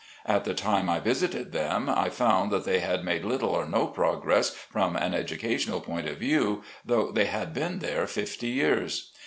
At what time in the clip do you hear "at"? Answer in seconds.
0.25-0.45